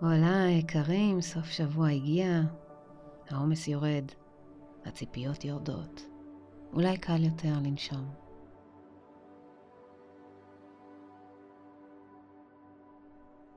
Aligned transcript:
הולה 0.00 0.44
היקרים, 0.44 1.20
סוף 1.20 1.46
שבוע 1.46 1.88
הגיע, 1.88 2.40
העומס 3.28 3.68
יורד, 3.68 4.04
הציפיות 4.84 5.44
יורדות, 5.44 6.02
אולי 6.72 6.98
קל 6.98 7.24
יותר 7.24 7.52
לנשום. 7.64 8.14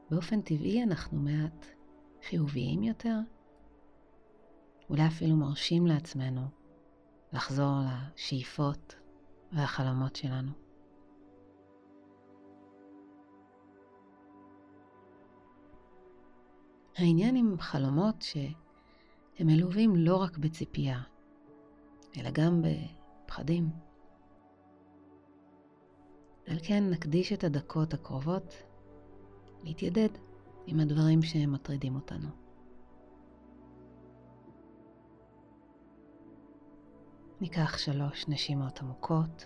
באופן 0.10 0.42
טבעי 0.42 0.84
אנחנו 0.84 1.20
מעט 1.20 1.66
חיוביים 2.30 2.84
יותר, 2.84 3.18
אולי 4.90 5.08
אפילו 5.08 5.36
מרשים 5.36 5.88
לעצמנו 5.88 6.42
לחזור 7.34 7.76
לשאיפות 8.16 8.96
והחלומות 9.52 10.16
שלנו. 10.16 10.63
העניין 17.04 17.36
עם 17.36 17.56
חלומות 17.60 18.22
שהם 18.22 19.48
מלווים 19.48 19.96
לא 19.96 20.16
רק 20.16 20.38
בציפייה, 20.38 21.02
אלא 22.18 22.30
גם 22.32 22.62
בפחדים. 22.62 23.70
על 26.48 26.58
כן 26.64 26.90
נקדיש 26.90 27.34
את 27.34 27.44
הדקות 27.44 27.94
הקרובות 27.94 28.54
להתיידד 29.64 30.10
עם 30.66 30.80
הדברים 30.80 31.22
שמטרידים 31.22 31.96
אותנו. 31.96 32.30
ניקח 37.42 37.78
שלוש 37.78 38.28
נשימות 38.28 38.80
עמוקות. 38.80 39.46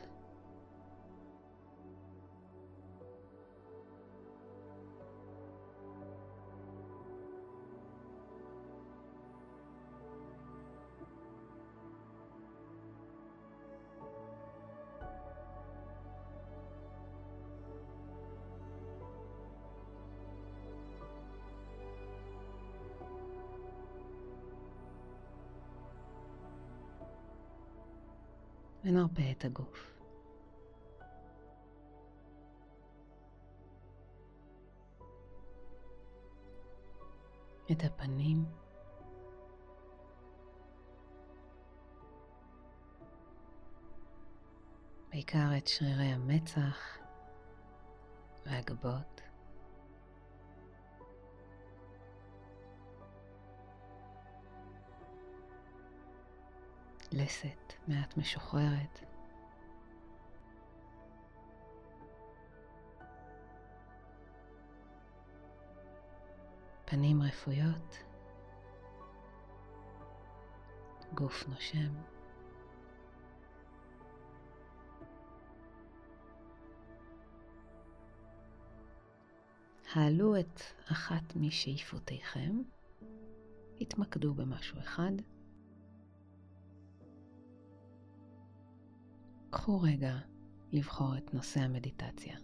ונרפה 28.87 29.21
את 29.31 29.45
הגוף. 29.45 29.93
את 37.71 37.83
הפנים. 37.83 38.45
בעיקר 45.09 45.57
את 45.57 45.67
שרירי 45.67 46.05
המצח 46.05 46.97
והגבות. 48.45 49.26
לסת 57.11 57.73
מעט 57.87 58.17
משוחררת. 58.17 58.99
פנים 66.85 67.21
רפויות, 67.21 67.97
גוף 71.13 71.47
נושם. 71.47 71.93
העלו 79.93 80.39
את 80.39 80.61
אחת 80.91 81.35
משאיפותיכם, 81.35 82.61
התמקדו 83.81 84.33
במשהו 84.33 84.79
אחד. 84.79 85.11
קחו 89.49 89.81
רגע 89.81 90.17
לבחור 90.71 91.17
את 91.17 91.33
נושא 91.33 91.59
המדיטציה. 91.59 92.37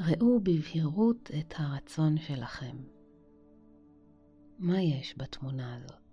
ראו 0.00 0.40
בבהירות 0.40 1.30
את 1.38 1.54
הרצון 1.56 2.18
שלכם. 2.18 2.76
מה 4.58 4.82
יש 4.82 5.14
בתמונה 5.18 5.76
הזאת? 5.76 6.07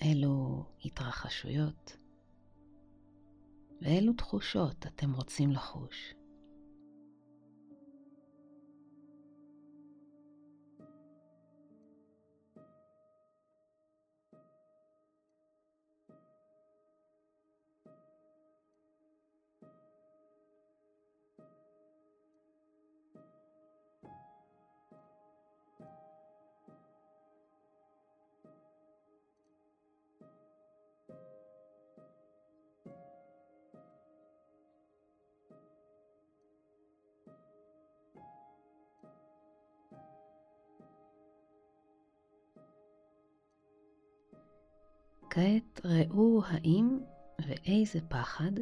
אילו 0.00 0.64
התרחשויות 0.84 1.96
ואילו 3.82 4.12
תחושות 4.12 4.86
אתם 4.86 5.12
רוצים 5.12 5.50
לחוש. 5.50 6.14
כעת 45.36 45.80
ראו 45.84 46.42
האם 46.46 46.98
ואיזה 47.46 47.98
פחד 48.08 48.52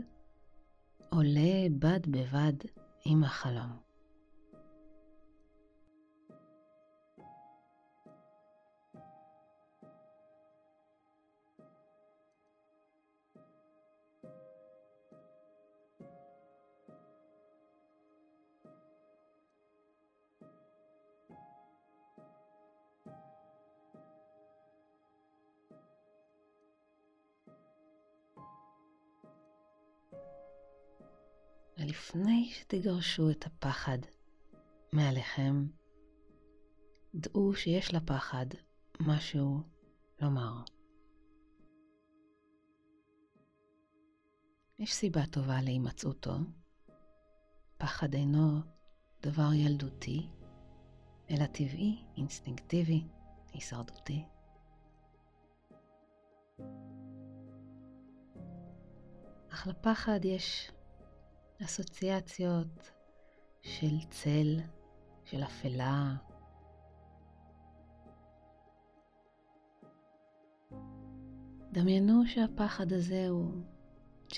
עולה 1.10 1.66
בד 1.78 2.06
בבד 2.06 2.52
עם 3.04 3.24
החלום. 3.24 3.76
ולפני 31.84 32.50
שתגרשו 32.52 33.30
את 33.30 33.46
הפחד 33.46 33.98
מעליכם, 34.92 35.66
דעו 37.14 37.54
שיש 37.54 37.94
לפחד 37.94 38.46
משהו 39.00 39.60
לומר. 40.20 40.62
יש 44.78 44.94
סיבה 44.94 45.26
טובה 45.26 45.62
להימצאותו. 45.62 46.36
פחד 47.78 48.14
אינו 48.14 48.60
דבר 49.22 49.52
ילדותי, 49.54 50.28
אלא 51.30 51.46
טבעי, 51.46 52.04
אינסטינקטיבי, 52.16 53.04
הישרדותי. 53.52 54.24
אך 59.48 59.66
לפחד 59.66 60.24
יש 60.24 60.70
אסוציאציות 61.62 62.92
של 63.62 64.00
צל, 64.10 64.60
של 65.24 65.44
אפלה. 65.44 66.14
דמיינו 71.72 72.26
שהפחד 72.26 72.92
הזה 72.92 73.28
הוא 73.28 73.62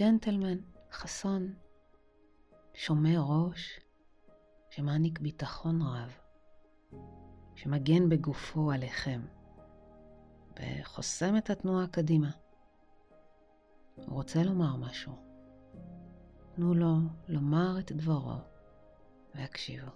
ג'נטלמן, 0.01 0.59
חסון, 0.93 1.55
שומר 2.75 3.19
ראש, 3.19 3.81
שמעניק 4.71 5.19
ביטחון 5.19 5.83
רב, 5.83 6.19
שמגן 7.55 8.09
בגופו 8.09 8.73
עליכם 8.73 9.21
וחוסם 10.61 11.37
את 11.37 11.51
התנועה 11.51 11.87
קדימה. 11.87 12.31
הוא 13.97 14.15
רוצה 14.15 14.43
לומר 14.43 14.77
משהו. 14.77 15.26
תנו 16.57 16.75
לו 16.75 16.97
לומר 17.29 17.79
את 17.79 17.93
דברו 17.93 18.39
והקשיבו. 19.35 19.91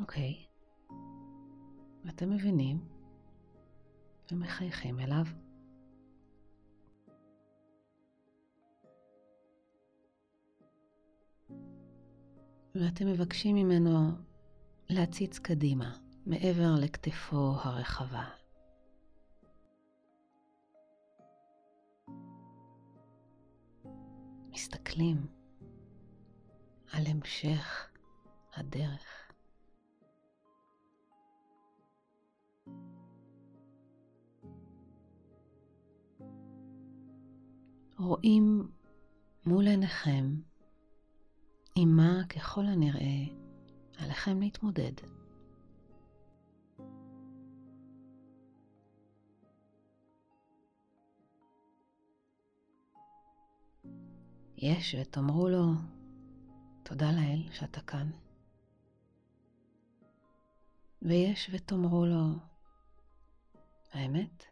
אוקיי, 0.00 0.51
ואתם 2.04 2.30
מבינים 2.30 2.78
ומחייכים 4.32 5.00
אליו. 5.00 5.24
ואתם 12.74 13.06
מבקשים 13.06 13.56
ממנו 13.56 14.10
להציץ 14.88 15.38
קדימה, 15.38 15.96
מעבר 16.26 16.74
לכתפו 16.80 17.54
הרחבה. 17.62 18.24
מסתכלים 24.50 25.26
על 26.92 27.06
המשך 27.06 27.90
הדרך. 28.54 29.21
רואים 38.02 38.70
מול 39.46 39.66
עיניכם 39.66 40.34
עם 41.74 41.96
מה 41.96 42.24
ככל 42.28 42.66
הנראה 42.66 43.24
עליכם 43.96 44.40
להתמודד. 44.40 44.92
יש 54.56 54.94
ותאמרו 55.00 55.48
לו, 55.48 55.66
תודה 56.82 57.12
לאל 57.12 57.52
שאתה 57.52 57.80
כאן. 57.80 58.10
ויש 61.02 61.50
ותאמרו 61.52 62.06
לו, 62.06 62.24
האמת? 63.92 64.51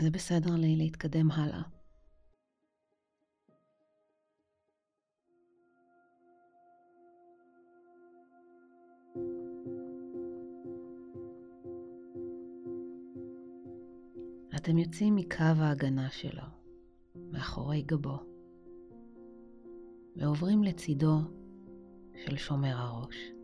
זה 0.00 0.10
בסדר 0.10 0.56
לי 0.56 0.76
להתקדם 0.76 1.30
הלאה. 1.30 1.62
אתם 14.56 14.78
יוצאים 14.78 15.16
מקו 15.16 15.42
ההגנה 15.42 16.10
שלו, 16.10 16.42
מאחורי 17.14 17.82
גבו, 17.82 18.18
ועוברים 20.16 20.62
לצידו 20.62 21.18
של 22.24 22.36
שומר 22.36 22.76
הראש. 22.76 23.39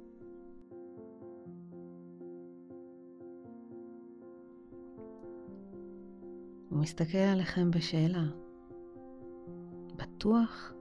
הוא 6.76 6.82
מסתכל 6.82 7.18
עליכם 7.18 7.70
בשאלה. 7.70 8.24
בטוח? 9.96 10.72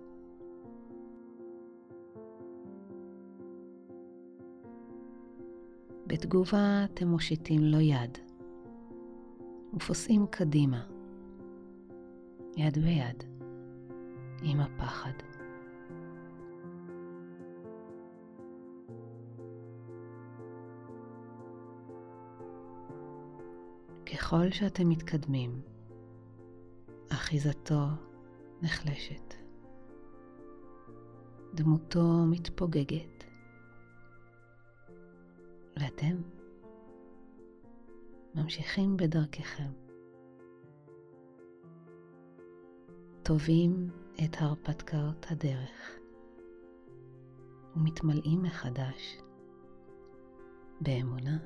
בתגובה 6.08 6.86
אתם 6.86 7.08
מושיטים 7.08 7.64
לו 7.64 7.80
יד 7.80 8.18
ופוסעים 9.74 10.26
קדימה, 10.30 10.86
יד 12.58 12.78
ביד, 12.78 13.24
עם 14.44 14.60
הפחד. 14.60 15.14
ככל 24.06 24.52
שאתם 24.52 24.90
מתקדמים, 24.90 25.75
אחיזתו 27.26 27.86
נחלשת. 28.62 29.34
דמותו 31.54 32.26
מתפוגגת. 32.30 33.24
ואתם 35.80 36.16
ממשיכים 38.36 38.98
בדרככם. 38.98 39.72
טובים 43.24 43.90
את 44.26 44.36
הרפתקאות 44.40 45.26
הדרך 45.30 46.00
ומתמלאים 47.76 48.42
מחדש 48.44 49.18
באמונה. 50.82 51.38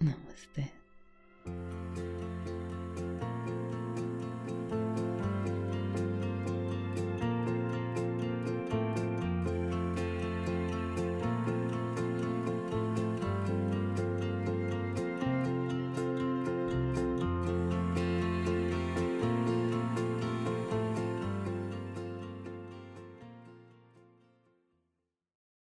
נמסטה. 0.00 0.62